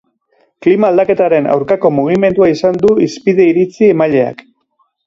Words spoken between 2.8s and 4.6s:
du hizpide iritzi-emaileak.